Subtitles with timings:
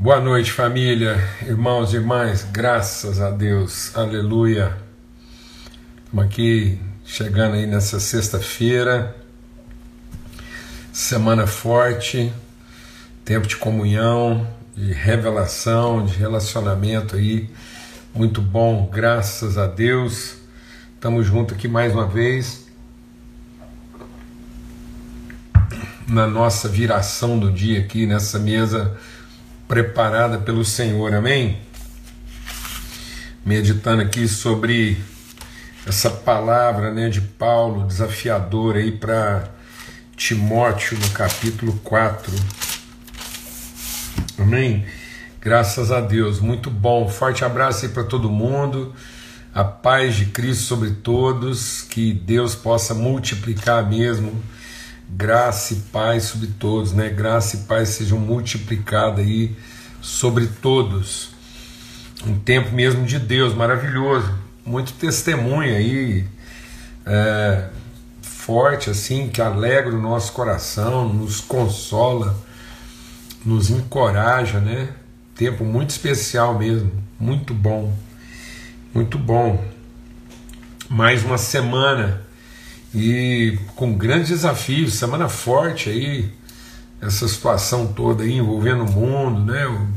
[0.00, 4.76] Boa noite, família, irmãos e irmãs, graças a Deus, aleluia.
[6.04, 9.16] Estamos aqui chegando aí nessa sexta-feira,
[10.92, 12.32] semana forte,
[13.24, 17.50] tempo de comunhão, de revelação, de relacionamento aí,
[18.14, 20.36] muito bom, graças a Deus.
[20.94, 22.68] Estamos juntos aqui mais uma vez
[26.06, 28.96] na nossa viração do dia aqui nessa mesa
[29.68, 31.58] preparada pelo Senhor, amém?
[33.44, 34.96] Meditando aqui sobre
[35.86, 39.44] essa palavra né, de Paulo desafiadora aí para
[40.16, 42.32] Timóteo no capítulo 4.
[44.38, 44.86] Amém?
[45.38, 47.06] Graças a Deus, muito bom.
[47.06, 48.94] Forte abraço aí para todo mundo.
[49.54, 54.32] A paz de Cristo sobre todos, que Deus possa multiplicar mesmo
[55.08, 57.08] graça e paz sobre todos, né?
[57.08, 59.56] Graça e paz sejam multiplicadas aí
[60.00, 61.30] sobre todos.
[62.26, 64.32] Um tempo mesmo de Deus maravilhoso,
[64.64, 66.26] muito testemunho aí,
[67.06, 67.68] é,
[68.20, 72.36] forte assim, que alegra o nosso coração, nos consola,
[73.44, 74.88] nos encoraja, né?
[75.34, 77.94] Tempo muito especial mesmo, muito bom,
[78.92, 79.64] muito bom.
[80.90, 82.27] Mais uma semana
[82.98, 86.30] e com grandes desafios, semana forte aí,
[87.00, 89.88] essa situação toda aí envolvendo o mundo, né?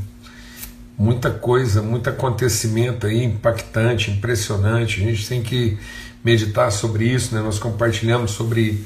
[0.96, 5.00] Muita coisa, muito acontecimento aí impactante, impressionante.
[5.00, 5.76] A gente tem que
[6.22, 7.40] meditar sobre isso, né?
[7.40, 8.84] Nós compartilhamos sobre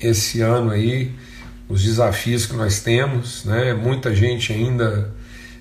[0.00, 1.12] esse ano aí,
[1.68, 3.72] os desafios que nós temos, né?
[3.72, 5.14] Muita gente ainda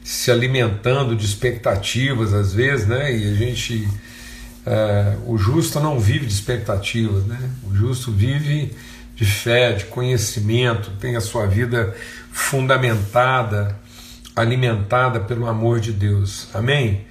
[0.03, 3.15] se alimentando de expectativas às vezes, né?
[3.15, 3.87] E a gente
[4.69, 7.39] é, o justo não vive de expectativas, né?
[7.63, 8.75] o justo vive
[9.15, 11.95] de fé, de conhecimento, tem a sua vida
[12.33, 13.79] fundamentada,
[14.35, 16.49] alimentada pelo amor de Deus.
[16.53, 17.05] Amém?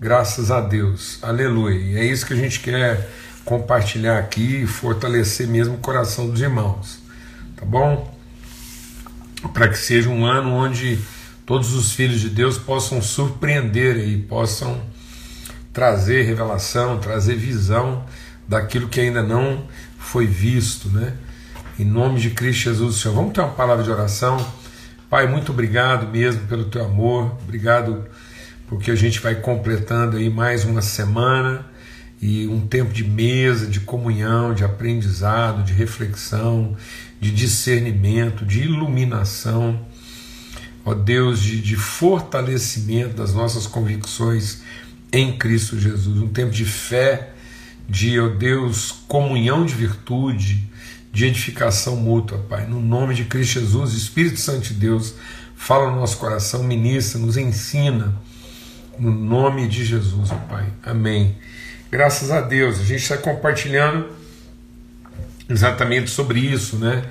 [0.00, 1.18] Graças a Deus.
[1.20, 1.74] Aleluia.
[1.74, 3.10] E é isso que a gente quer
[3.44, 7.00] compartilhar aqui e fortalecer mesmo o coração dos irmãos.
[7.56, 8.16] Tá bom?
[9.52, 11.00] Para que seja um ano onde
[11.44, 14.80] todos os filhos de Deus possam surpreender e possam
[15.72, 18.04] trazer revelação, trazer visão
[18.46, 19.64] daquilo que ainda não
[19.98, 21.14] foi visto, né?
[21.78, 23.14] Em nome de Cristo Jesus, Senhor.
[23.14, 24.44] Vamos ter uma palavra de oração.
[25.08, 28.04] Pai, muito obrigado mesmo pelo teu amor, obrigado
[28.68, 31.66] porque a gente vai completando aí mais uma semana
[32.22, 36.76] e um tempo de mesa, de comunhão, de aprendizado, de reflexão,
[37.20, 39.80] de discernimento, de iluminação,
[40.84, 44.62] ó Deus, de, de fortalecimento das nossas convicções
[45.12, 47.30] em Cristo Jesus, um tempo de fé,
[47.88, 50.68] de, ó oh Deus, comunhão de virtude,
[51.12, 52.66] de edificação mútua, Pai.
[52.66, 55.14] No nome de Cristo Jesus, Espírito Santo de Deus,
[55.56, 58.14] fala no nosso coração, ministra, nos ensina,
[58.98, 60.66] no nome de Jesus, Pai.
[60.82, 61.36] Amém.
[61.90, 64.06] Graças a Deus, a gente está compartilhando
[65.48, 67.04] exatamente sobre isso, né?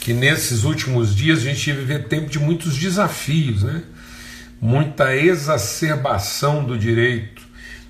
[0.00, 3.82] Que nesses últimos dias a gente ia viver tempo de muitos desafios, né?
[4.60, 7.46] Muita exacerbação do direito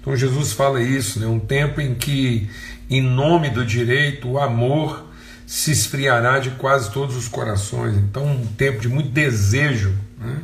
[0.06, 1.26] então Jesus fala isso, né?
[1.26, 2.48] um tempo em que,
[2.88, 5.04] em nome do direito, o amor
[5.44, 7.96] se esfriará de quase todos os corações.
[7.96, 10.42] Então, um tempo de muito desejo, né?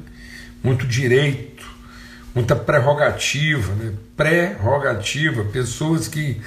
[0.64, 1.64] muito direito,
[2.34, 3.92] muita prerrogativa, né?
[4.16, 6.40] prerrogativa, pessoas que,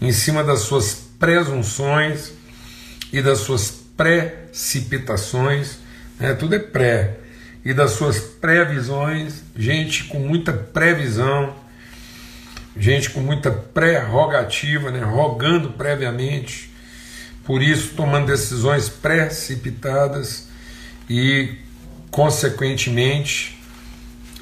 [0.00, 2.32] em cima das suas presunções
[3.12, 5.76] e das suas precipitações,
[6.18, 6.32] né?
[6.32, 7.18] tudo é pré,
[7.64, 11.54] e das suas previsões, gente com muita previsão,
[12.76, 16.72] gente com muita prerrogativa, né, rogando previamente,
[17.44, 20.48] por isso tomando decisões precipitadas
[21.08, 21.56] e,
[22.10, 23.58] consequentemente,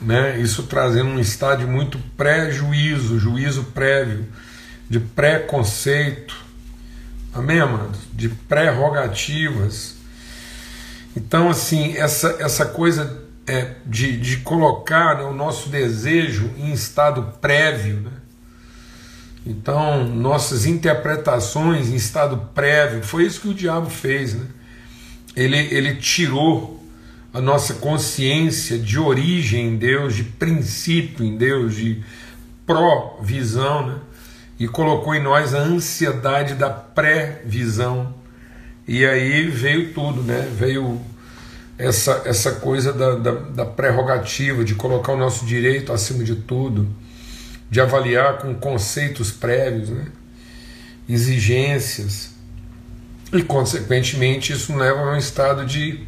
[0.01, 4.27] né, isso trazendo um estado de muito pré-juízo, juízo prévio,
[4.89, 6.37] de preconceito,
[7.35, 8.01] amém, amados?
[8.13, 10.00] De prerrogativas.
[11.17, 17.35] Então, assim, essa, essa coisa é, de, de colocar né, o nosso desejo em estado
[17.41, 18.11] prévio, né?
[19.45, 24.35] Então, nossas interpretações em estado prévio, foi isso que o diabo fez.
[24.35, 24.47] Né?
[25.35, 26.79] Ele, ele tirou
[27.33, 32.03] a nossa consciência de origem em Deus, de princípio em Deus, de
[32.67, 33.99] provisão, né?
[34.59, 38.15] e colocou em nós a ansiedade da pré-visão.
[38.91, 40.51] E aí veio tudo, né?
[40.53, 41.01] veio
[41.79, 46.89] essa, essa coisa da, da, da prerrogativa, de colocar o nosso direito acima de tudo
[47.71, 50.07] de avaliar com conceitos prévios, né?
[51.09, 52.31] exigências,
[53.33, 56.01] e consequentemente isso leva a um estado de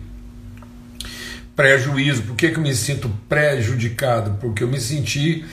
[1.54, 2.22] prejuízo.
[2.22, 4.38] Por que, que eu me sinto prejudicado?
[4.40, 5.44] Porque eu me senti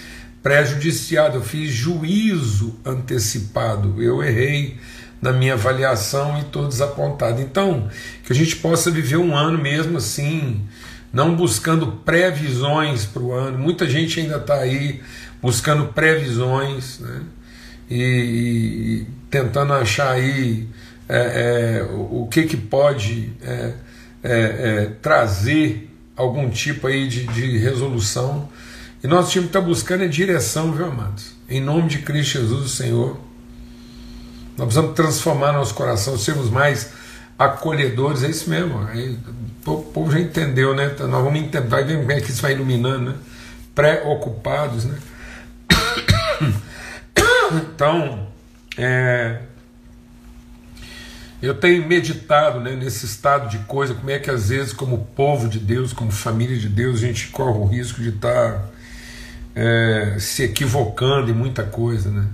[0.41, 4.79] prejudiciado, eu fiz juízo antecipado, eu errei
[5.21, 7.42] na minha avaliação e estou desapontado.
[7.42, 7.89] Então,
[8.24, 10.62] que a gente possa viver um ano mesmo assim,
[11.12, 13.57] não buscando previsões para o ano.
[13.57, 15.01] Muita gente ainda está aí
[15.42, 17.21] buscando previsões né?
[17.89, 20.68] e, e, tentando achar aí
[21.07, 23.74] é, é, o, que, que pode é,
[24.24, 28.50] é, é trazer algum tipo aí de, de resolução.
[29.01, 31.31] E nosso time está buscando a direção, viu, amados?
[31.50, 33.28] Em nome de Cristo Jesus, o Senhor.
[34.59, 36.91] Nós precisamos transformar nosso coração, sermos mais
[37.38, 38.85] acolhedores, é isso mesmo.
[39.65, 40.91] O povo já entendeu, né?
[40.94, 43.15] Então, nós vamos entender, vai ver como é que isso vai iluminando, né?
[43.73, 44.97] Preocupados, né?
[47.51, 48.27] Então,
[48.77, 49.39] é,
[51.41, 55.50] eu tenho meditado né, nesse estado de coisa, como é que às vezes, como povo
[55.50, 58.65] de Deus, como família de Deus, a gente corre o risco de estar tá,
[59.55, 62.27] é, se equivocando em muita coisa, né?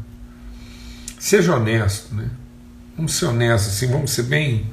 [1.26, 2.30] Seja honesto, né?
[2.96, 4.68] Vamos ser honestos, assim, vamos ser bem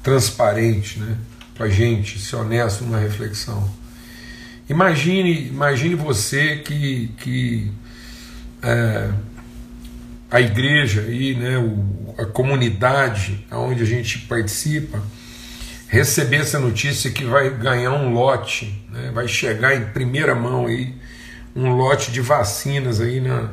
[0.00, 1.16] transparente, né?
[1.56, 3.68] Com a gente, ser honesto numa reflexão.
[4.70, 7.72] Imagine, imagine você que, que
[8.62, 9.10] é,
[10.30, 15.02] a igreja aí, né, o, a comunidade onde a gente participa,
[15.88, 20.94] receber essa notícia que vai ganhar um lote, né, vai chegar em primeira mão aí
[21.56, 23.50] um lote de vacinas aí na,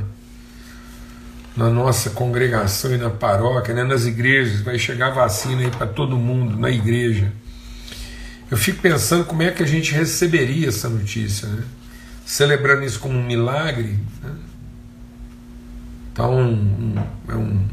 [1.55, 6.17] na nossa congregação e na paróquia, né, nas igrejas, vai chegar vacina aí para todo
[6.17, 7.31] mundo na igreja.
[8.51, 11.63] Eu fico pensando como é que a gente receberia essa notícia, né?
[12.25, 13.97] celebrando isso como um milagre.
[14.21, 14.31] Né?
[16.11, 17.65] Então, um, é um,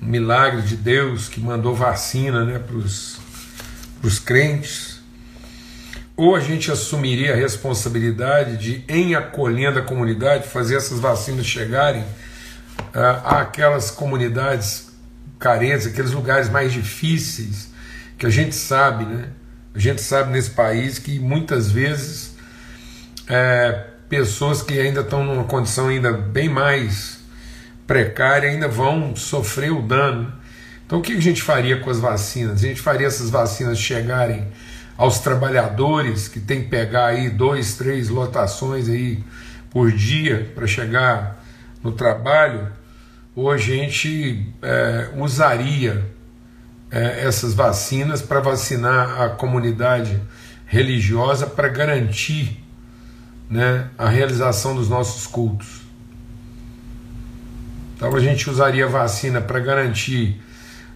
[0.00, 5.00] um milagre de Deus que mandou vacina né, para os crentes.
[6.16, 12.04] Ou a gente assumiria a responsabilidade de, em acolhendo a comunidade, fazer essas vacinas chegarem
[13.24, 14.90] àquelas comunidades
[15.38, 17.70] carentes, aqueles lugares mais difíceis,
[18.18, 19.28] que a gente sabe, né?
[19.74, 22.34] A gente sabe nesse país que muitas vezes
[23.28, 27.20] é, pessoas que ainda estão numa condição ainda bem mais
[27.86, 30.32] precária ainda vão sofrer o dano.
[30.84, 32.62] Então o que a gente faria com as vacinas?
[32.62, 34.48] A gente faria essas vacinas chegarem
[34.96, 39.24] aos trabalhadores que tem que pegar aí dois, três lotações aí
[39.70, 41.39] por dia para chegar
[41.82, 42.68] no trabalho,
[43.34, 46.04] ou a gente é, usaria
[46.90, 50.20] é, essas vacinas para vacinar a comunidade
[50.66, 52.62] religiosa para garantir
[53.48, 55.80] né, a realização dos nossos cultos.
[57.96, 60.40] Então a gente usaria a vacina para garantir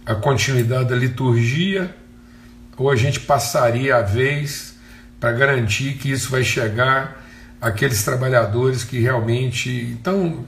[0.05, 1.93] a continuidade da liturgia,
[2.77, 4.75] ou a gente passaria a vez
[5.19, 7.25] para garantir que isso vai chegar
[7.59, 9.69] àqueles trabalhadores que realmente.
[9.69, 10.45] Então,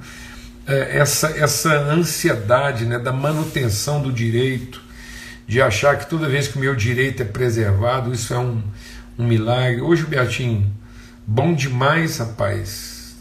[0.74, 4.81] essa, essa ansiedade né, da manutenção do direito,
[5.48, 8.62] de achar que toda vez que o meu direito é preservado, isso é um,
[9.18, 9.81] um milagre.
[9.81, 10.69] Hoje, Beatinho,
[11.25, 13.16] bom demais, rapaz,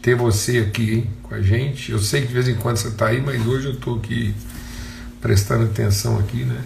[0.00, 1.90] ter você aqui hein, com a gente.
[1.90, 4.32] Eu sei que de vez em quando você está aí, mas hoje eu estou aqui
[5.20, 6.62] prestando atenção aqui, né?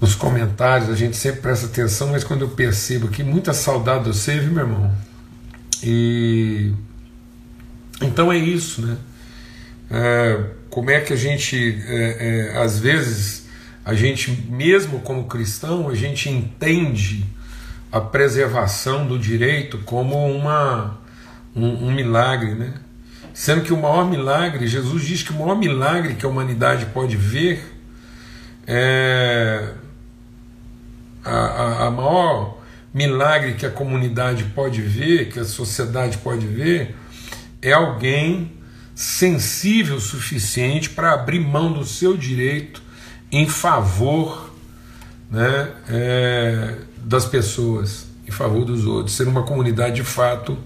[0.00, 4.16] Nos comentários a gente sempre presta atenção, mas quando eu percebo que muita saudade de
[4.16, 4.94] você, viu, meu irmão?
[5.82, 6.72] E
[8.00, 8.96] então é isso, né?
[9.90, 13.48] É, como é que a gente, é, é, às vezes,
[13.84, 17.24] a gente, mesmo como cristão, a gente entende
[17.90, 20.98] a preservação do direito como uma,
[21.54, 22.74] um, um milagre, né?
[23.34, 27.16] Sendo que o maior milagre, Jesus diz que o maior milagre que a humanidade pode
[27.16, 27.76] ver
[28.66, 29.72] é
[31.24, 32.58] a, a, a maior
[32.92, 36.94] milagre que a comunidade pode ver, que a sociedade pode ver,
[37.62, 38.52] é alguém
[38.94, 42.82] sensível o suficiente para abrir mão do seu direito
[43.32, 44.54] em favor
[45.30, 50.58] né, é, das pessoas, em favor dos outros, ser uma comunidade de fato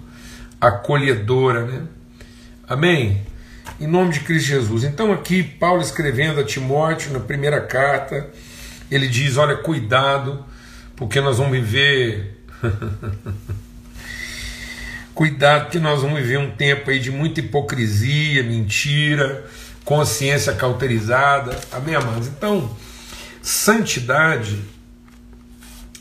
[0.61, 1.65] acolhedora.
[1.65, 1.83] Né?
[2.67, 3.23] Amém?
[3.81, 4.85] Em nome de Cristo Jesus.
[4.85, 8.31] Então, aqui, Paulo escrevendo a Timóteo, na primeira carta,
[8.91, 10.45] ele diz: Olha, cuidado,
[10.97, 12.45] porque nós vamos viver.
[15.15, 19.49] Cuidado que nós vamos viver um tempo aí de muita hipocrisia, mentira,
[19.85, 21.57] consciência cauterizada.
[21.71, 22.27] Amém, amados?
[22.27, 22.77] Então,
[23.41, 24.59] santidade,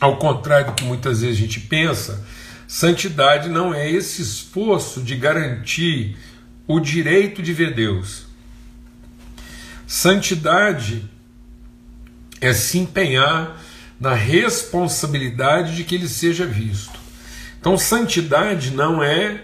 [0.00, 2.26] ao contrário do que muitas vezes a gente pensa,
[2.66, 6.16] santidade não é esse esforço de garantir
[6.66, 8.26] o direito de ver Deus.
[9.86, 11.08] Santidade
[12.40, 13.62] é se empenhar
[14.00, 17.03] na responsabilidade de que ele seja visto.
[17.64, 19.40] Então, santidade não é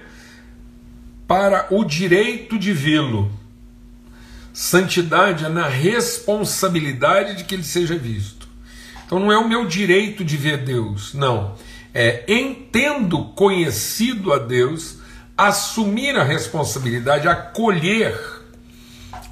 [1.26, 3.32] para o direito de vê-lo.
[4.52, 8.46] Santidade é na responsabilidade de que ele seja visto.
[9.06, 11.54] Então não é o meu direito de ver Deus, não.
[11.94, 14.98] É entendo conhecido a Deus,
[15.34, 18.20] assumir a responsabilidade, acolher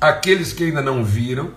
[0.01, 1.53] aqueles que ainda não viram,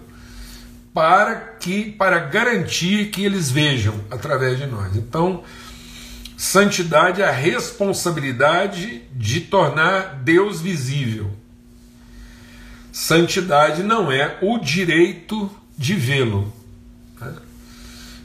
[0.93, 4.97] para que para garantir que eles vejam através de nós.
[4.97, 5.45] Então,
[6.41, 11.29] santidade é a responsabilidade de tornar Deus visível.
[12.91, 16.51] Santidade não é o direito de vê-lo.
[17.19, 17.31] Né?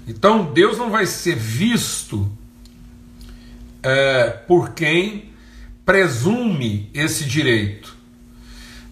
[0.09, 2.33] Então Deus não vai ser visto
[3.83, 5.33] é, por quem
[5.85, 7.95] presume esse direito.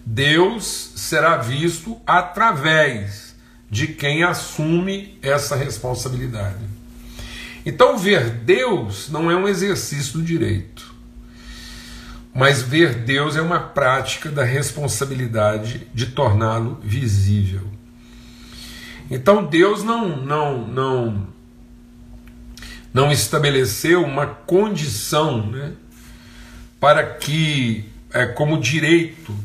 [0.05, 3.35] Deus será visto através
[3.71, 6.84] de quem assume essa responsabilidade.
[7.65, 10.93] Então, ver Deus não é um exercício do direito,
[12.33, 17.61] mas ver Deus é uma prática da responsabilidade de torná-lo visível.
[19.09, 21.27] Então, Deus não, não, não,
[22.93, 25.73] não estabeleceu uma condição né,
[26.79, 29.35] para que, é, como direito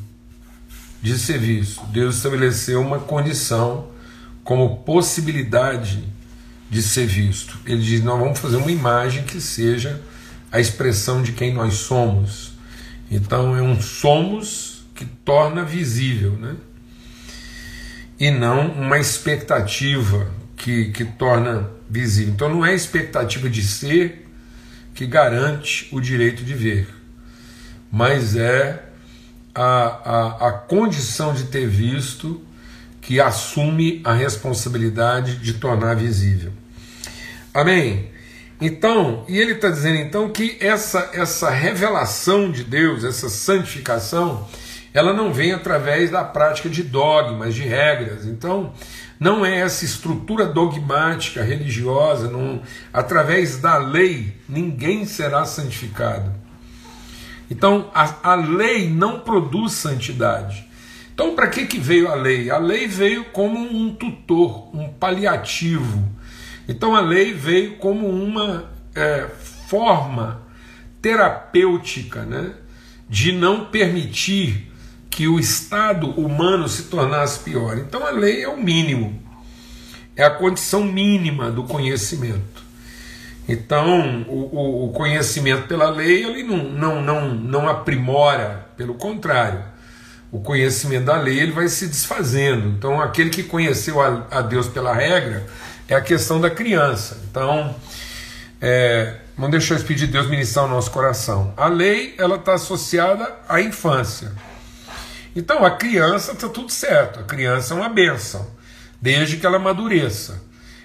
[1.00, 3.89] de ser visto, Deus estabeleceu uma condição
[4.45, 6.05] como possibilidade
[6.71, 7.59] de ser visto.
[7.67, 10.00] Ele diz: nós vamos fazer uma imagem que seja
[10.50, 12.53] a expressão de quem nós somos.
[13.11, 16.57] Então é um somos que torna visível, né?
[18.19, 22.33] E não uma expectativa que, que torna visível.
[22.33, 24.29] Então não é a expectativa de ser
[24.95, 26.89] que garante o direito de ver,
[27.91, 28.85] mas é
[29.55, 32.45] a, a, a condição de ter visto
[33.00, 36.53] que assume a responsabilidade de tornar visível.
[37.52, 38.11] Amém?
[38.61, 44.47] Então, e ele está dizendo então que essa, essa revelação de Deus, essa santificação,
[44.92, 48.26] ela não vem através da prática de dogmas, de regras.
[48.26, 48.73] Então,
[49.19, 52.61] não é essa estrutura dogmática religiosa, não,
[52.92, 56.33] através da lei, ninguém será santificado.
[57.50, 60.69] Então, a, a lei não produz santidade.
[61.12, 62.50] Então, para que, que veio a lei?
[62.50, 66.20] A lei veio como um tutor, um paliativo
[66.71, 69.27] então a lei veio como uma é,
[69.67, 70.41] forma
[71.03, 72.53] terapêutica né,
[73.09, 74.73] de não permitir
[75.11, 77.77] que o estado humano se tornasse pior.
[77.77, 79.21] Então a lei é o mínimo,
[80.15, 82.62] é a condição mínima do conhecimento.
[83.49, 89.65] Então o, o conhecimento pela lei ele não, não, não, não aprimora, pelo contrário.
[90.31, 92.69] O conhecimento da lei ele vai se desfazendo.
[92.69, 95.45] Então aquele que conheceu a, a Deus pela regra
[95.90, 97.20] é a questão da criança.
[97.28, 97.75] Então,
[98.61, 99.16] é,
[99.50, 101.52] deixar eu pedir Deus ministrar o nosso coração.
[101.56, 104.30] A lei ela está associada à infância.
[105.35, 107.18] Então, a criança está tudo certo.
[107.18, 108.47] A criança é uma bênção,
[109.02, 110.40] desde que ela amadureça.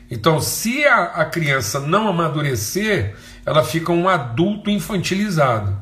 [0.10, 5.78] Então, se a, a criança não amadurecer, ela fica um adulto infantilizado.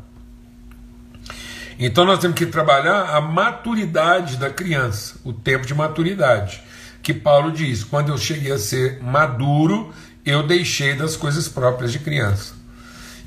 [1.79, 6.62] Então, nós temos que trabalhar a maturidade da criança, o tempo de maturidade
[7.03, 9.93] que Paulo diz: quando eu cheguei a ser maduro,
[10.25, 12.55] eu deixei das coisas próprias de criança.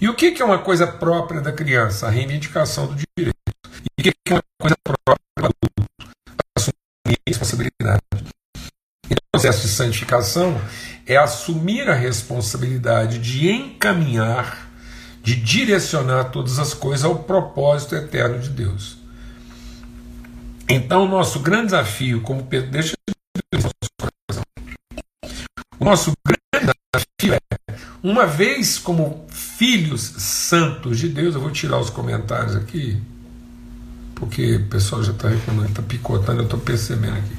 [0.00, 2.06] E o que é uma coisa própria da criança?
[2.06, 3.36] A reivindicação do direito.
[3.98, 6.14] E o que é uma coisa própria do adulto?
[6.56, 8.02] Assumir a responsabilidade.
[9.04, 10.60] Então, o processo de santificação
[11.06, 14.68] é assumir a responsabilidade de encaminhar,
[15.22, 18.98] de direcionar todas as coisas ao propósito eterno de Deus.
[20.68, 22.95] Então, o nosso grande desafio, como deixa o
[25.86, 31.90] nosso grande desafio é, uma vez como filhos santos de Deus, eu vou tirar os
[31.90, 33.00] comentários aqui,
[34.16, 37.36] porque o pessoal já está reclamando, está picotando, eu estou percebendo aqui.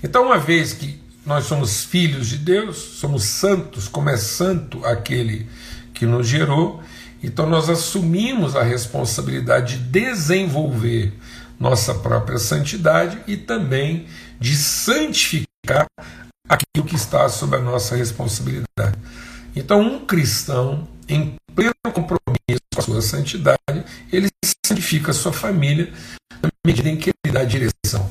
[0.00, 5.48] Então, uma vez que nós somos filhos de Deus, somos santos, como é santo aquele
[5.92, 6.84] que nos gerou,
[7.20, 11.12] então nós assumimos a responsabilidade de desenvolver
[11.58, 14.06] nossa própria santidade e também
[14.38, 15.86] de santificar
[16.48, 18.98] aquilo que está sob a nossa responsabilidade.
[19.56, 24.28] Então, um cristão, em pleno compromisso com a sua santidade, ele
[24.66, 25.92] santifica a sua família
[26.42, 28.10] na medida em que ele dá direção.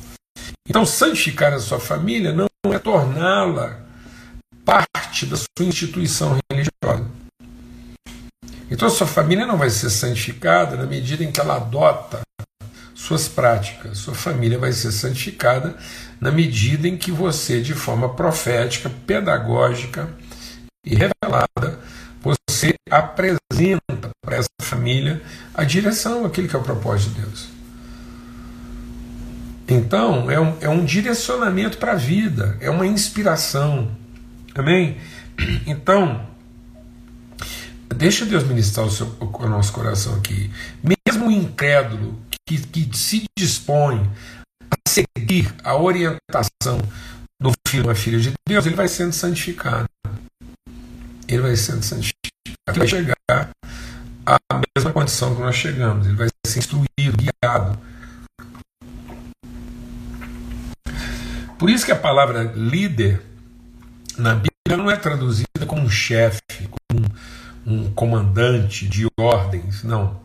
[0.68, 3.80] Então, santificar a sua família não é torná-la
[4.64, 7.10] parte da sua instituição religiosa.
[8.70, 12.22] Então, a sua família não vai ser santificada na medida em que ela adota
[12.94, 13.98] suas práticas.
[13.98, 15.76] Sua família vai ser santificada
[16.24, 20.08] na medida em que você, de forma profética, pedagógica,
[20.82, 21.78] e revelada,
[22.22, 27.48] você apresenta para essa família a direção, aquilo que é o propósito de Deus.
[29.68, 33.90] Então, é um, é um direcionamento para a vida, é uma inspiração.
[34.54, 34.96] Amém?
[35.66, 36.26] Então,
[37.94, 40.50] deixa Deus ministrar o, seu, o nosso coração aqui.
[40.82, 44.10] Mesmo o incrédulo que, que se dispõe
[44.94, 46.78] seguir a orientação
[47.40, 49.88] do filho ou filha de Deus, ele vai sendo santificado.
[51.26, 52.14] Ele vai sendo santificado.
[52.68, 53.50] Ele vai chegar
[54.24, 54.38] à
[54.76, 56.06] mesma condição que nós chegamos.
[56.06, 57.78] Ele vai ser instruído, guiado.
[61.58, 63.22] Por isso que a palavra líder
[64.16, 67.06] na Bíblia não é traduzida como um chefe, como
[67.66, 70.20] um, um comandante de ordens, não.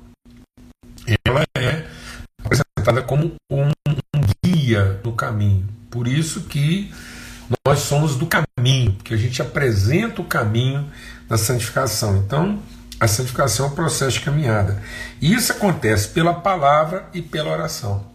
[1.25, 1.87] Ela é
[2.79, 5.67] apresentada como um, um guia do caminho.
[5.89, 6.91] Por isso que
[7.65, 10.89] nós somos do caminho, porque a gente apresenta o caminho
[11.27, 12.17] da santificação.
[12.17, 12.59] Então,
[12.99, 14.81] a santificação é um processo de caminhada.
[15.21, 18.05] E isso acontece pela palavra e pela oração.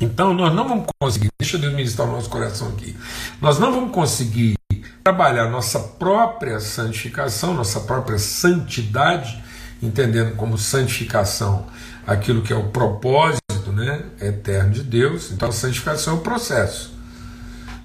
[0.00, 2.94] Então, nós não vamos conseguir, deixa Deus ministrar o nosso coração aqui,
[3.40, 4.54] nós não vamos conseguir
[5.02, 9.42] trabalhar nossa própria santificação, nossa própria santidade,
[9.82, 11.66] entendendo como santificação
[12.06, 13.45] aquilo que é o propósito
[13.76, 15.30] né, eterno de Deus.
[15.30, 16.94] Então, a santificação é um processo.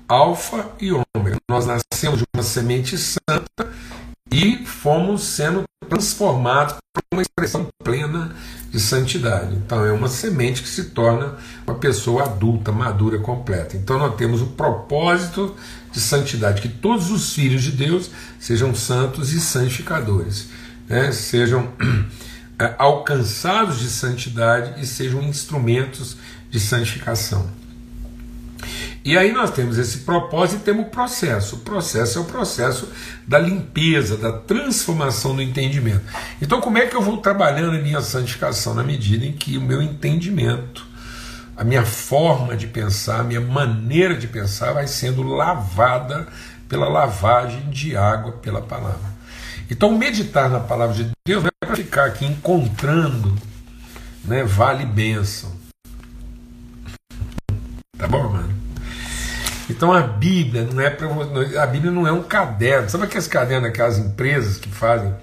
[0.08, 1.38] Alfa e ômega.
[1.50, 3.72] Nós nascemos de uma semente santa
[4.32, 8.34] e fomos sendo transformados para uma expressão plena
[8.70, 9.54] de santidade.
[9.56, 11.36] Então é uma semente que se torna
[11.68, 13.76] uma pessoa adulta, madura, completa.
[13.76, 15.56] Então nós temos o propósito
[15.92, 20.48] de santidade, que todos os filhos de Deus sejam santos e santificadores,
[20.88, 21.12] né?
[21.12, 21.70] sejam
[22.78, 26.18] alcançados de santidade e sejam instrumentos
[26.50, 27.62] de santificação.
[29.04, 31.56] E aí nós temos esse propósito e temos o processo.
[31.56, 32.88] O processo é o processo
[33.28, 36.02] da limpeza, da transformação do entendimento.
[36.40, 38.76] Então, como é que eu vou trabalhando em minha santificação?
[38.76, 40.86] Na medida em que o meu entendimento,
[41.58, 46.28] a minha forma de pensar, a minha maneira de pensar vai sendo lavada
[46.70, 49.12] pela lavagem de água pela palavra.
[49.68, 53.36] Então, meditar na palavra de Deus é ficar aqui encontrando
[54.24, 55.52] né, vale bênção.
[57.98, 58.54] Tá bom, mano?
[59.70, 61.08] Então a Bíblia não é para
[61.62, 62.90] a Bíblia não é um caderno.
[62.90, 65.14] Sabe aqueles cadernos daquelas empresas que fazem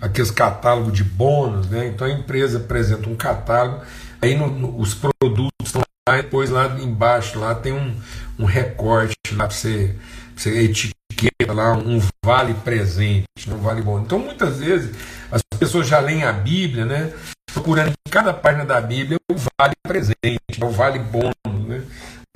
[0.00, 1.88] aqueles catálogos de bônus, né?
[1.88, 3.82] Então a empresa apresenta um catálogo,
[4.20, 7.96] aí no, no, os produtos estão lá, depois lá embaixo lá tem um,
[8.38, 9.94] um recorte lá para você,
[10.36, 14.06] você etiqueta lá um vale presente, um vale bônus.
[14.06, 14.94] Então muitas vezes
[15.30, 17.12] as pessoas já leem a Bíblia, né?
[17.52, 21.82] Procurando em cada página da Bíblia o vale presente, o vale bônus, né?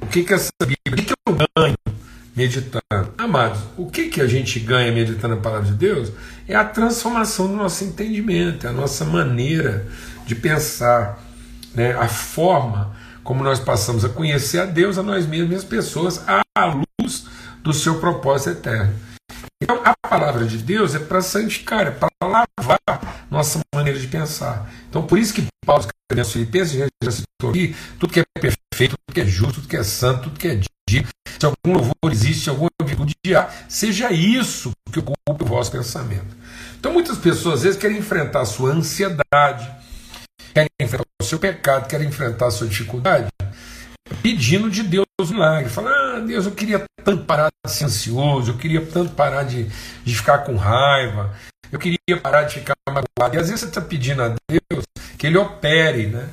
[0.01, 1.77] O que, que essa Bíblia, o que, que eu ganho
[2.37, 3.13] meditando?
[3.19, 6.13] Amados, o que, que a gente ganha meditando a palavra de Deus
[6.47, 9.87] é a transformação do nosso entendimento, é a nossa maneira
[10.25, 11.21] de pensar,
[11.75, 11.93] né?
[11.95, 12.97] a forma
[13.29, 17.27] como nós passamos a conhecer a Deus, a nós mesmos e as pessoas, à luz
[17.63, 18.95] do seu propósito eterno.
[19.63, 24.73] Então, a palavra de Deus é para santificar, é para lavar nossa maneira de pensar.
[24.89, 28.97] Então, por isso que Paulo escreveu aos Filipenses, já citou aqui, tudo que é perfeito,
[28.97, 32.11] tudo que é justo, tudo que é santo, tudo que é digno, se algum louvor
[32.11, 36.35] existe, se alguma virtude há, seja isso que ocupe o vosso pensamento.
[36.81, 39.71] Então, muitas pessoas às vezes querem enfrentar a sua ansiedade,
[41.29, 43.29] seu pecado, querem enfrentar a sua dificuldade,
[44.23, 45.69] pedindo de Deus milagre.
[45.69, 49.65] Fala, ah, Deus, eu queria tanto parar de ser ansioso, eu queria tanto parar de,
[50.05, 51.35] de ficar com raiva,
[51.71, 53.37] eu queria parar de ficar magoado.
[53.37, 54.85] E às vezes você está pedindo a Deus
[55.19, 56.29] que Ele opere, né?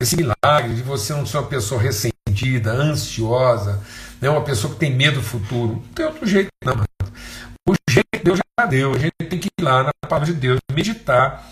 [0.00, 3.82] Esse milagre de você não ser uma pessoa ressentida, ansiosa,
[4.20, 4.30] né?
[4.30, 5.74] uma pessoa que tem medo do futuro.
[5.74, 6.82] Não tem outro jeito, não.
[7.68, 8.94] O jeito Deus já deu.
[8.94, 11.46] A gente tem que ir lá na palavra de Deus, meditar,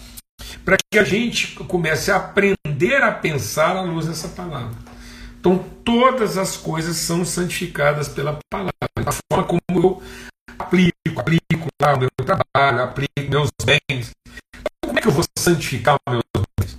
[0.58, 4.76] para que a gente comece a aprender a pensar à luz dessa palavra.
[5.38, 8.72] Então, todas as coisas são santificadas pela palavra.
[9.04, 10.02] A forma como eu
[10.58, 14.10] aplico, aplico lá o meu trabalho, aplico meus bens.
[14.84, 16.22] Como é que eu vou santificar meus
[16.60, 16.78] bens?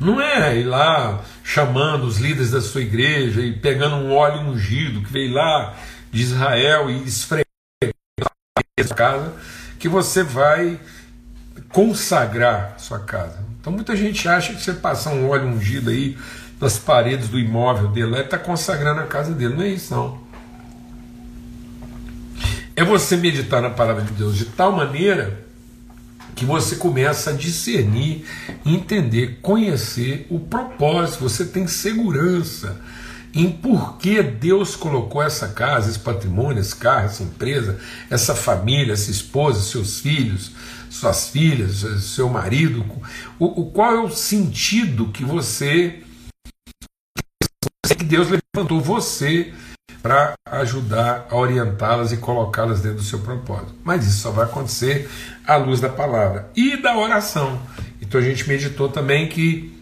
[0.00, 5.02] Não é ir lá chamando os líderes da sua igreja e pegando um óleo ungido
[5.02, 5.76] que veio lá
[6.10, 7.44] de Israel e esfregando
[8.18, 9.34] a casa
[9.78, 10.80] que você vai
[11.72, 13.38] consagrar sua casa.
[13.60, 16.16] Então muita gente acha que você passar um óleo ungido aí
[16.58, 19.54] das paredes do imóvel dele, ele está consagrando a casa dele.
[19.54, 20.18] Não é isso, não.
[22.76, 25.46] É você meditar na palavra de Deus de tal maneira
[26.34, 28.24] que você começa a discernir,
[28.64, 31.22] entender, conhecer o propósito.
[31.22, 32.80] Você tem segurança
[33.34, 37.78] em por que Deus colocou essa casa, esse patrimônio, esse carro, essa empresa,
[38.08, 40.52] essa família, essa esposa, seus filhos,
[40.90, 42.84] suas filhas, seu marido,
[43.38, 46.02] o, o qual é o sentido que você
[47.96, 49.52] que Deus levantou você
[50.02, 53.74] para ajudar a orientá-las e colocá-las dentro do seu propósito.
[53.84, 55.08] Mas isso só vai acontecer
[55.46, 57.60] à luz da palavra e da oração.
[58.00, 59.78] Então a gente meditou também que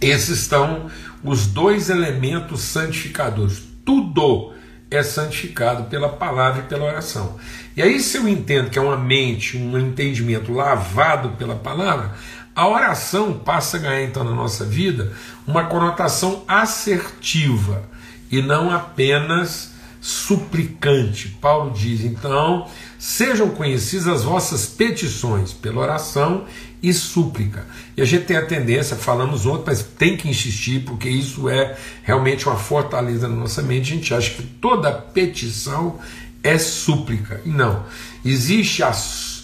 [0.00, 0.90] esses estão
[1.22, 3.62] os dois elementos santificadores.
[3.84, 4.54] Tudo
[4.90, 7.36] é santificado pela palavra e pela oração.
[7.78, 12.12] E aí, se eu entendo que é uma mente, um entendimento lavado pela palavra,
[12.52, 15.12] a oração passa a ganhar então na nossa vida
[15.46, 17.84] uma conotação assertiva
[18.32, 21.28] e não apenas suplicante.
[21.40, 22.66] Paulo diz então:
[22.98, 26.46] sejam conhecidas as vossas petições pela oração
[26.82, 27.64] e súplica.
[27.96, 31.76] E a gente tem a tendência, falamos ontem, mas tem que insistir, porque isso é
[32.02, 33.92] realmente uma fortaleza na nossa mente.
[33.92, 36.00] A gente acha que toda petição
[36.42, 37.40] é súplica.
[37.44, 37.84] Não.
[38.24, 38.92] Existe a,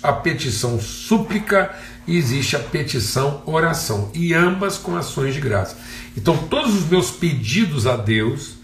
[0.02, 1.74] a petição súplica
[2.06, 4.10] e existe a petição oração.
[4.14, 5.76] E ambas com ações de graça.
[6.16, 8.54] Então, todos os meus pedidos a Deus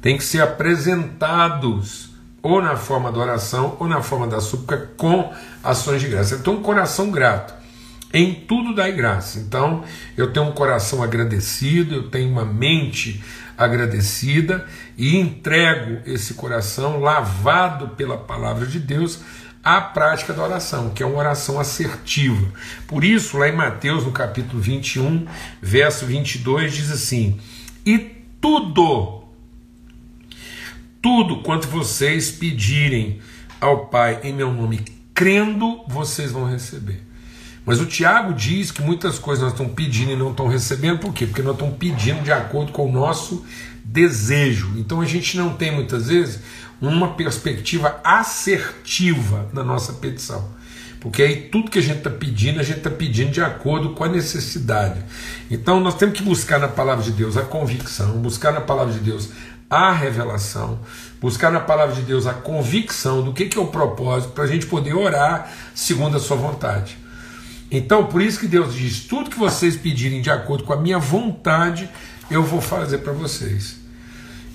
[0.00, 2.10] têm que ser apresentados
[2.42, 6.36] ou na forma da oração ou na forma da súplica com ações de graça.
[6.36, 7.55] Então, um coração grato
[8.16, 9.38] em tudo dai graça.
[9.38, 9.84] Então,
[10.16, 13.22] eu tenho um coração agradecido, eu tenho uma mente
[13.58, 19.20] agradecida e entrego esse coração lavado pela palavra de Deus
[19.62, 22.46] à prática da oração, que é uma oração assertiva.
[22.86, 25.26] Por isso, lá em Mateus, no capítulo 21,
[25.60, 27.38] verso 22, diz assim:
[27.84, 27.98] E
[28.40, 29.24] tudo,
[31.02, 33.20] tudo quanto vocês pedirem
[33.60, 37.05] ao Pai em meu nome, crendo, vocês vão receber.
[37.66, 41.12] Mas o Tiago diz que muitas coisas nós estamos pedindo e não estamos recebendo, por
[41.12, 41.26] quê?
[41.26, 43.44] Porque nós estamos pedindo de acordo com o nosso
[43.84, 44.72] desejo.
[44.76, 46.38] Então a gente não tem muitas vezes
[46.80, 50.48] uma perspectiva assertiva na nossa petição.
[51.00, 54.04] Porque aí tudo que a gente está pedindo, a gente está pedindo de acordo com
[54.04, 55.00] a necessidade.
[55.50, 59.00] Então nós temos que buscar na palavra de Deus a convicção, buscar na palavra de
[59.00, 59.30] Deus
[59.68, 60.78] a revelação,
[61.20, 64.46] buscar na palavra de Deus a convicção do que, que é o propósito, para a
[64.46, 66.96] gente poder orar segundo a sua vontade.
[67.70, 70.98] Então, por isso que Deus diz: tudo que vocês pedirem de acordo com a minha
[70.98, 71.88] vontade,
[72.30, 73.76] eu vou fazer para vocês.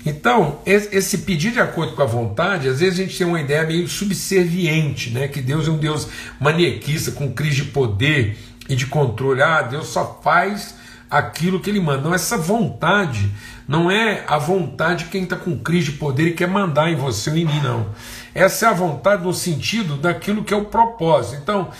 [0.04, 3.64] Então, esse pedir de acordo com a vontade, às vezes a gente tem uma ideia
[3.64, 5.28] meio subserviente, né?
[5.28, 6.08] que Deus é um Deus
[6.40, 8.36] maniquista, com crise de poder
[8.68, 9.42] e de controle.
[9.42, 10.74] Ah, Deus só faz
[11.08, 12.02] aquilo que ele manda.
[12.02, 13.30] Não, essa vontade
[13.72, 16.94] não é a vontade de quem está com crise de poder e quer mandar em
[16.94, 17.86] você ou em mim, não.
[18.34, 21.40] Essa é a vontade no sentido daquilo que é o propósito.
[21.42, 21.70] Então,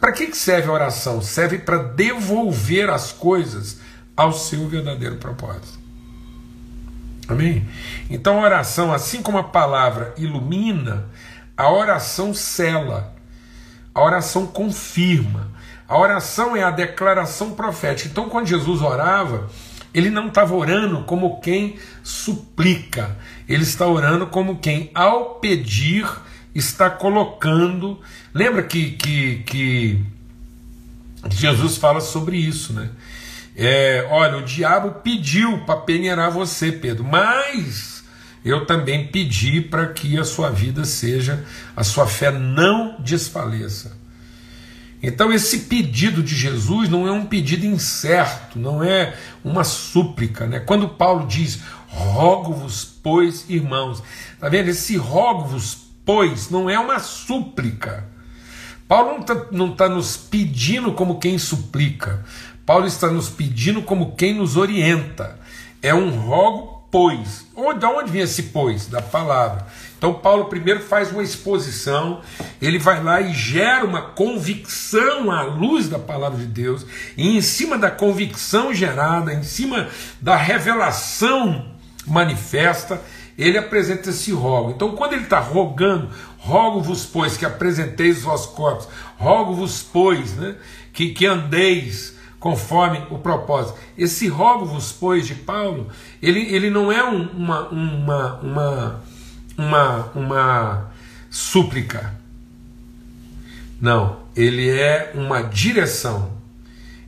[0.00, 1.20] para que serve a oração?
[1.20, 3.80] Serve para devolver as coisas
[4.16, 5.78] ao seu verdadeiro propósito.
[7.28, 7.68] Amém?
[8.08, 11.04] Então a oração, assim como a palavra ilumina,
[11.54, 13.14] a oração cela,
[13.94, 15.50] a oração confirma,
[15.86, 18.08] a oração é a declaração profética.
[18.08, 19.50] Então, quando Jesus orava,
[19.96, 23.16] ele não estava orando como quem suplica,
[23.48, 26.06] ele está orando como quem, ao pedir,
[26.54, 27.98] está colocando.
[28.34, 30.04] Lembra que, que, que
[31.30, 32.90] Jesus fala sobre isso, né?
[33.56, 38.04] É, olha, o diabo pediu para peneirar você, Pedro, mas
[38.44, 41.42] eu também pedi para que a sua vida seja,
[41.74, 43.96] a sua fé não desfaleça.
[45.02, 50.46] Então, esse pedido de Jesus não é um pedido incerto, não é uma súplica.
[50.46, 50.60] Né?
[50.60, 54.68] Quando Paulo diz, rogo-vos, pois, irmãos, está vendo?
[54.68, 58.04] Esse rogo-vos, pois, não é uma súplica.
[58.88, 62.24] Paulo não está não tá nos pedindo como quem suplica,
[62.64, 65.38] Paulo está nos pedindo como quem nos orienta.
[65.80, 67.46] É um rogo, pois.
[67.78, 68.86] De onde vem esse pois?
[68.86, 69.66] Da palavra.
[69.96, 72.20] Então, Paulo primeiro faz uma exposição,
[72.60, 77.40] ele vai lá e gera uma convicção à luz da palavra de Deus, e em
[77.40, 79.88] cima da convicção gerada, em cima
[80.20, 81.64] da revelação
[82.06, 83.00] manifesta,
[83.38, 84.72] ele apresenta esse rogo.
[84.72, 90.56] Então, quando ele está rogando, rogo-vos, pois, que apresenteis os vossos corpos, rogo-vos, pois, né,
[90.92, 93.78] que, que andeis conforme o propósito.
[93.96, 95.88] Esse rogo-vos, pois, de Paulo,
[96.22, 99.02] ele, ele não é um, uma, uma, uma
[99.56, 100.90] uma, uma
[101.30, 102.14] súplica.
[103.80, 106.36] Não, ele é uma direção.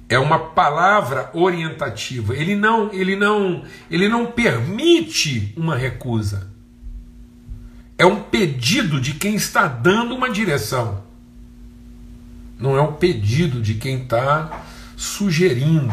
[0.08, 2.34] É uma palavra orientativa.
[2.34, 6.48] Ele não, ele não, ele não permite uma recusa.
[7.98, 11.02] É um pedido de quem está dando uma direção.
[12.58, 14.62] Não é um pedido de quem está
[14.96, 15.92] sugerindo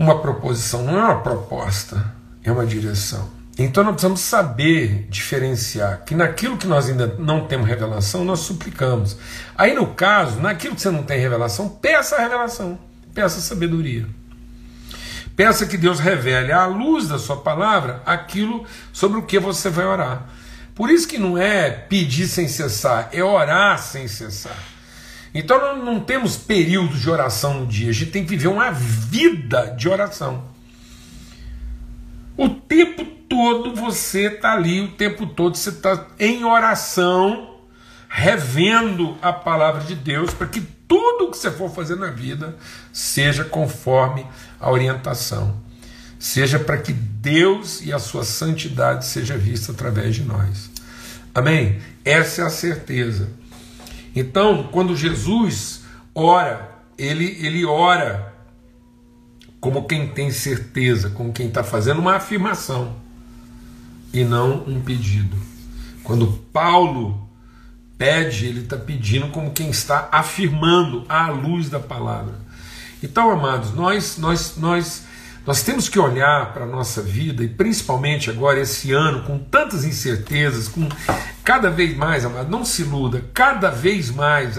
[0.00, 3.39] uma proposição, não é uma proposta, é uma direção.
[3.62, 9.18] Então nós precisamos saber diferenciar que naquilo que nós ainda não temos revelação, nós suplicamos.
[9.54, 12.78] Aí no caso, naquilo que você não tem revelação, peça a revelação,
[13.12, 14.06] peça a sabedoria.
[15.36, 19.84] Peça que Deus revele à luz da sua palavra aquilo sobre o que você vai
[19.84, 20.26] orar.
[20.74, 24.56] Por isso que não é pedir sem cessar, é orar sem cessar.
[25.34, 28.70] Então nós não temos períodos de oração no dia, a gente tem que viver uma
[28.70, 30.44] vida de oração.
[32.38, 37.60] O tempo todo você está ali, o tempo todo você está em oração,
[38.08, 42.56] revendo a palavra de Deus, para que tudo que você for fazer na vida
[42.92, 44.26] seja conforme
[44.58, 45.62] a orientação,
[46.18, 50.68] seja para que Deus e a sua santidade seja vista através de nós.
[51.32, 51.78] Amém?
[52.04, 53.28] Essa é a certeza.
[54.14, 58.34] Então, quando Jesus ora, ele, ele ora
[59.60, 62.99] como quem tem certeza, como quem está fazendo uma afirmação
[64.12, 65.36] e não um pedido.
[66.02, 67.28] Quando Paulo
[67.96, 72.34] pede, ele está pedindo como quem está afirmando à luz da palavra.
[73.02, 75.04] Então, amados, nós, nós, nós,
[75.46, 79.84] nós temos que olhar para a nossa vida, e principalmente agora, esse ano, com tantas
[79.84, 80.88] incertezas, com
[81.44, 84.58] cada vez mais, amado, não se iluda, cada vez mais.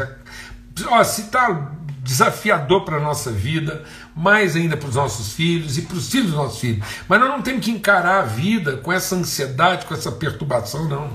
[0.87, 1.71] Ó, se está
[2.03, 3.83] desafiador para a nossa vida,
[4.15, 6.85] mais ainda para os nossos filhos e para os filhos dos nossos filhos.
[7.07, 11.11] Mas nós não temos que encarar a vida com essa ansiedade, com essa perturbação, não.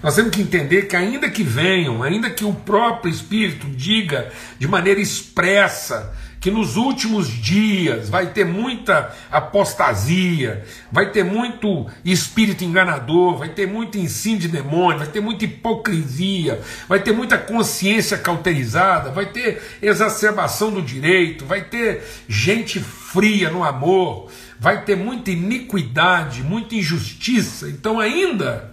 [0.00, 4.68] Nós temos que entender que, ainda que venham, ainda que o próprio Espírito diga de
[4.68, 13.38] maneira expressa que nos últimos dias vai ter muita apostasia, vai ter muito espírito enganador,
[13.38, 19.12] vai ter muito ensino de demônio, vai ter muita hipocrisia, vai ter muita consciência cauterizada,
[19.12, 24.28] vai ter exacerbação do direito, vai ter gente fria no amor,
[24.58, 27.68] vai ter muita iniquidade, muita injustiça.
[27.68, 28.71] Então, ainda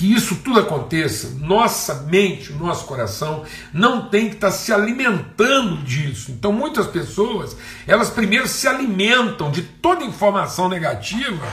[0.00, 6.30] que isso tudo aconteça, nossa mente, nosso coração não tem que estar se alimentando disso.
[6.30, 7.54] Então, muitas pessoas,
[7.86, 11.46] elas primeiro se alimentam de toda informação negativa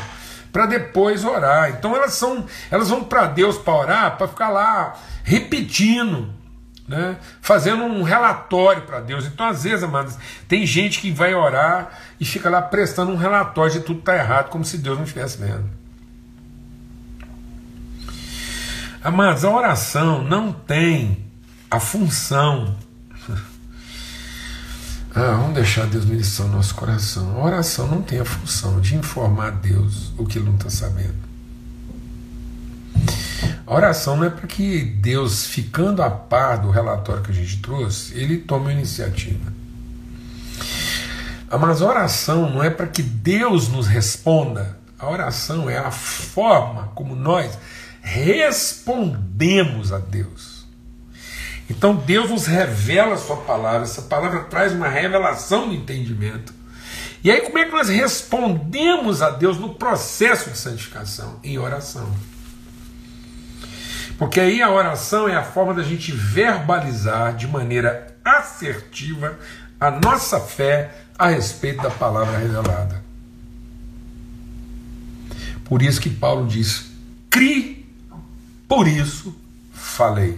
[0.50, 1.72] para depois orar.
[1.72, 6.30] Então, elas são, elas vão para Deus para orar, para ficar lá repetindo,
[6.88, 9.26] né, fazendo um relatório para Deus.
[9.26, 13.74] Então, às vezes, amados, tem gente que vai orar e fica lá prestando um relatório
[13.74, 15.70] de tudo está errado, como se Deus não estivesse vendo.
[19.04, 21.26] Amados, a oração não tem
[21.70, 22.76] a função.
[25.20, 27.40] Ah, vamos deixar Deus ministrar o nosso coração.
[27.40, 30.70] A oração não tem a função de informar a Deus o que ele não está
[30.70, 31.16] sabendo.
[33.66, 37.58] A oração não é para que Deus, ficando a par do relatório que a gente
[37.64, 39.52] trouxe, ele tome a iniciativa.
[41.60, 44.78] Mas a oração não é para que Deus nos responda.
[45.00, 47.58] A oração é a forma como nós
[48.08, 50.66] respondemos a Deus.
[51.70, 56.54] Então Deus nos revela a sua palavra, essa palavra traz uma revelação de entendimento.
[57.24, 61.40] E aí, como é que nós respondemos a Deus no processo de santificação?
[61.44, 62.10] Em oração.
[64.18, 69.38] Porque aí a oração é a forma da gente verbalizar de maneira assertiva
[69.80, 73.04] a nossa fé a respeito da palavra revelada.
[75.66, 76.92] Por isso que Paulo diz:
[77.30, 77.77] crie
[78.68, 79.36] por isso
[79.72, 80.38] falei.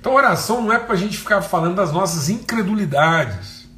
[0.00, 3.68] Então, oração não é para a gente ficar falando das nossas incredulidades.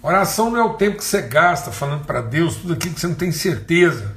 [0.00, 3.08] Oração não é o tempo que você gasta falando para Deus tudo aquilo que você
[3.08, 4.14] não tem certeza.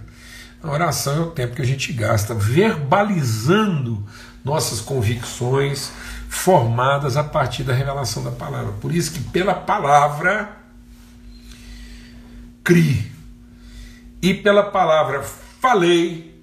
[0.62, 4.06] A oração é o tempo que a gente gasta verbalizando
[4.43, 5.91] nossas convicções
[6.30, 8.73] formadas a partir da revelação da palavra.
[8.73, 10.58] Por isso que pela palavra
[12.63, 13.12] crie
[14.21, 15.23] e pela palavra
[15.60, 16.35] falei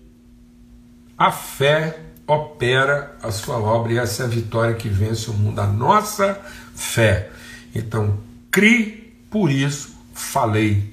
[1.16, 5.60] a fé opera a sua obra e essa é a vitória que vence o mundo,
[5.60, 6.40] a nossa
[6.74, 7.30] fé.
[7.74, 8.18] Então,
[8.50, 10.92] crie, por isso falei.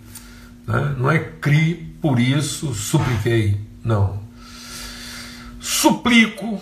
[0.67, 0.95] Né?
[0.97, 3.59] Não é crie, por isso supliquei.
[3.83, 4.19] Não.
[5.59, 6.61] Suplico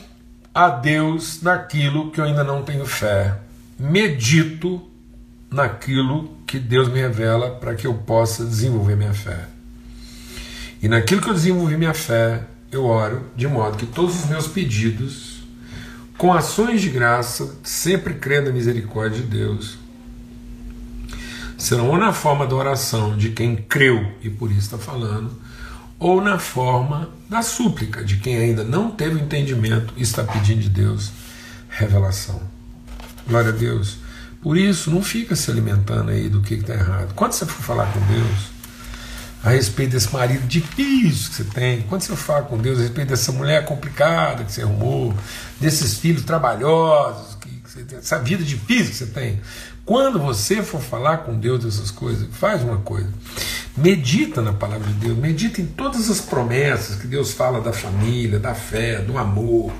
[0.53, 3.37] a Deus naquilo que eu ainda não tenho fé.
[3.79, 4.81] Medito
[5.51, 9.47] naquilo que Deus me revela para que eu possa desenvolver minha fé.
[10.81, 14.47] E naquilo que eu desenvolvi minha fé, eu oro de modo que todos os meus
[14.47, 15.43] pedidos,
[16.17, 19.77] com ações de graça, sempre crendo na misericórdia de Deus,
[21.57, 25.31] serão ou na forma da oração de quem creu e por isso está falando,
[25.99, 30.61] ou na forma da súplica de quem ainda não teve o entendimento e está pedindo
[30.61, 31.11] de Deus
[31.69, 32.41] revelação.
[33.27, 33.97] Glória a Deus.
[34.41, 37.13] Por isso, não fica se alimentando aí do que está errado.
[37.15, 38.56] Quando você for falar com Deus
[39.47, 42.81] a respeito desse marido difícil que você tem, quando você for falar com Deus a
[42.81, 45.13] respeito dessa mulher complicada que você arrumou,
[45.57, 49.39] desses filhos trabalhosos, que você tem, essa vida difícil que você tem,
[49.85, 53.07] quando você for falar com Deus dessas coisas, faz uma coisa.
[53.77, 58.39] Medita na palavra de Deus, medita em todas as promessas que Deus fala da família,
[58.39, 59.71] da fé, do amor,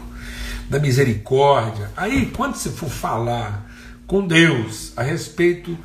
[0.69, 1.91] da misericórdia.
[1.97, 3.69] Aí, quando você for falar
[4.07, 5.77] com Deus a respeito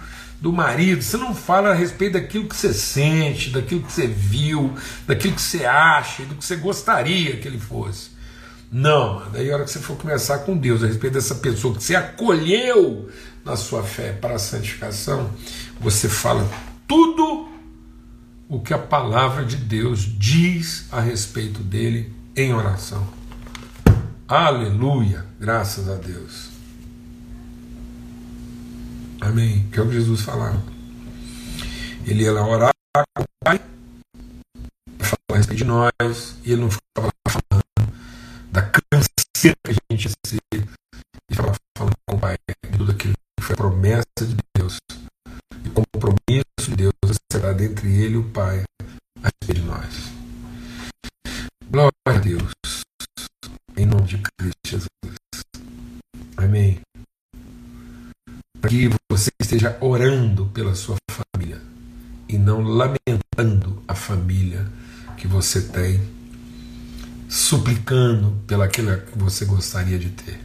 [0.43, 4.75] do marido, você não fala a respeito daquilo que você sente, daquilo que você viu,
[5.07, 8.11] daquilo que você acha, do que você gostaria que ele fosse.
[8.71, 9.23] Não.
[9.33, 11.95] Daí a hora que você for conversar com Deus a respeito dessa pessoa que você
[11.95, 13.09] acolheu
[13.45, 15.31] na sua fé para a santificação,
[15.81, 16.51] você fala
[16.89, 17.49] tudo
[18.49, 23.07] o que a palavra de Deus diz a respeito dele em oração.
[24.27, 26.52] Aleluia, graças a Deus.
[29.23, 29.69] Amém.
[29.71, 30.61] Que é o que Jesus falava.
[32.05, 32.73] Ele ia lá orar
[33.17, 33.61] com o Pai,
[34.99, 37.63] falar a respeito de nós, e ele não ficava falando
[38.51, 40.41] da canseira que a gente ia ser,
[41.31, 44.79] e falava falando com o Pai de tudo aquilo foi a promessa de Deus.
[45.65, 46.93] E o compromisso de Deus
[47.31, 48.65] será dentre ele e o Pai
[49.23, 50.13] a respeito de nós.
[51.71, 52.53] Glória a Deus.
[53.77, 55.02] Em nome de Cristo Jesus.
[59.13, 61.61] Você esteja orando pela sua família
[62.27, 64.67] e não lamentando a família
[65.19, 66.01] que você tem,
[67.29, 70.41] suplicando pelaquela que você gostaria de ter.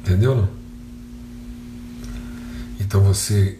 [0.00, 0.34] Entendeu?
[0.34, 0.48] Não?
[2.80, 3.56] Então você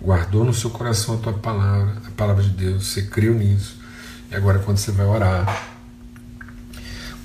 [0.00, 3.76] guardou no seu coração a tua palavra, a palavra de Deus, você creu nisso.
[4.30, 5.68] E agora quando você vai orar,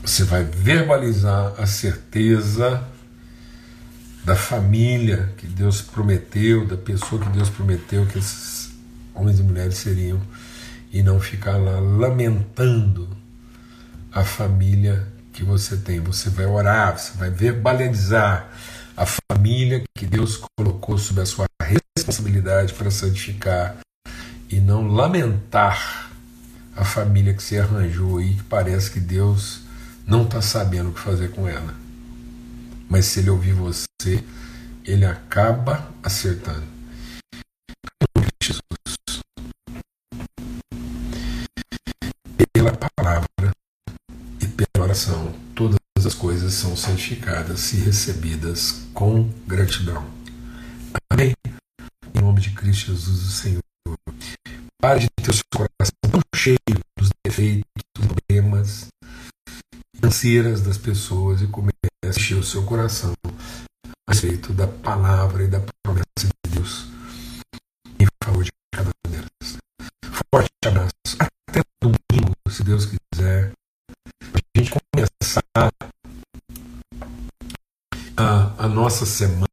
[0.04, 2.86] você vai verbalizar a certeza
[4.30, 8.70] da família que Deus prometeu, da pessoa que Deus prometeu que esses
[9.16, 10.22] homens e mulheres seriam,
[10.94, 13.10] e não ficar lá lamentando
[14.12, 16.00] a família que você tem.
[16.02, 18.48] Você vai orar, você vai verbalizar
[18.96, 23.78] a família que Deus colocou sob a sua responsabilidade para santificar
[24.48, 26.12] e não lamentar
[26.76, 29.62] a família que você arranjou aí, que parece que Deus
[30.06, 31.79] não está sabendo o que fazer com ela.
[32.90, 33.86] Mas se ele ouvir você,
[34.84, 36.68] ele acaba acertando.
[38.42, 38.62] Jesus.
[42.52, 43.30] Pela palavra
[44.74, 50.06] pela oração, todas as coisas são santificadas e recebidas com gratidão.
[51.12, 51.34] Amém?
[52.14, 53.62] Em nome de Cristo Jesus, o Senhor.
[54.82, 56.58] Pare de ter o seu coração tão cheio
[56.98, 57.64] dos defeitos,
[57.96, 58.88] dos problemas
[59.96, 61.79] financeiras das pessoas e comece
[62.10, 66.88] a encher o seu coração a respeito da palavra e da promessa de Deus
[68.00, 69.58] em favor de cada uma delas.
[70.34, 70.92] Forte abraço.
[71.20, 73.52] Até domingo, se Deus quiser
[74.22, 75.44] a gente começar
[78.18, 79.49] a, a nossa semana,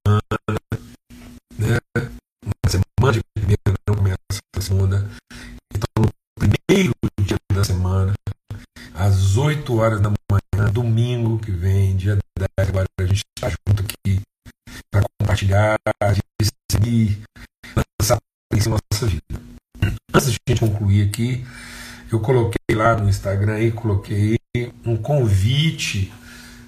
[23.07, 24.37] no Instagram aí, coloquei
[24.85, 26.13] um convite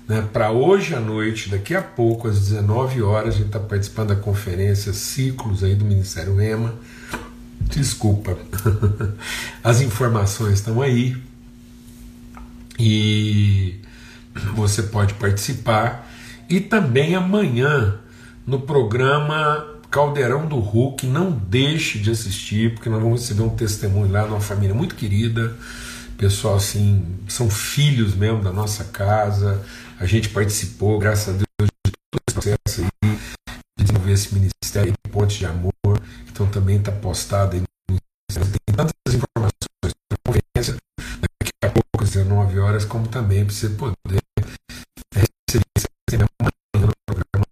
[0.07, 4.09] né, para hoje à noite, daqui a pouco, às 19 horas, a gente está participando
[4.09, 6.75] da conferência Ciclos aí do Ministério EMA.
[7.61, 8.39] Desculpa,
[9.63, 11.17] as informações estão aí
[12.79, 13.81] e
[14.55, 16.09] você pode participar.
[16.49, 17.99] E também amanhã,
[18.47, 24.11] no programa Caldeirão do Hulk, não deixe de assistir, porque nós vamos receber um testemunho
[24.11, 25.55] lá de uma família muito querida
[26.19, 29.65] pessoal assim, são filhos mesmo da nossa casa.
[29.99, 33.19] A gente participou, graças a Deus, de todo esse processo aí,
[33.79, 35.73] de desenvolver esse ministério de Pontes de Amor.
[36.29, 37.99] Então também está postado aí no
[38.31, 40.77] Tem tantas informações para conferência
[41.21, 44.21] daqui a pouco, às 19 horas, como também para você poder
[45.15, 46.27] receber esse manhã
[46.75, 47.47] no programa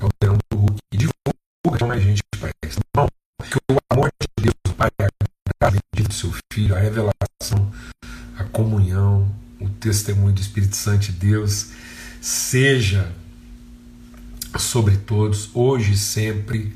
[0.00, 2.80] é o Verão do Hulk e divulga mais gente para isso.
[2.92, 3.08] Tá bom,
[3.44, 7.21] que o amor de Deus, o Pai, a bendito do seu Filho, a revelação
[8.52, 9.28] comunhão,
[9.60, 11.68] o testemunho do Espírito Santo de Deus
[12.20, 13.10] seja
[14.58, 16.74] sobre todos, hoje e sempre,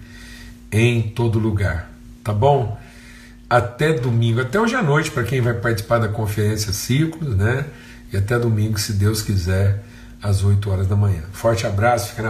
[0.72, 1.90] em todo lugar.
[2.24, 2.80] Tá bom?
[3.48, 7.66] Até domingo, até hoje à noite, para quem vai participar da conferência Ciclos, né?
[8.12, 9.84] E até domingo, se Deus quiser,
[10.22, 11.22] às 8 horas da manhã.
[11.32, 12.24] Forte abraço, fica na